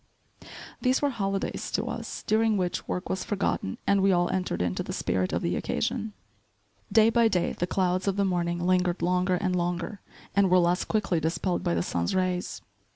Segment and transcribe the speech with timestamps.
[0.81, 4.81] These were holidays to us, during which work was forgotten and we all entered into
[4.81, 6.13] the spirit of the occasion.
[6.91, 10.01] Day by day the clouds of the morning lingered longer and longer
[10.35, 12.63] and were less quickly dispelled by the sun's rays.